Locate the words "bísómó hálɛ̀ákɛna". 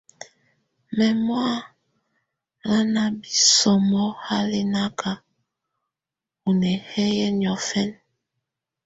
3.19-5.13